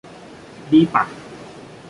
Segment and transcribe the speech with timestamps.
[0.71, 1.03] ดีป่ะ?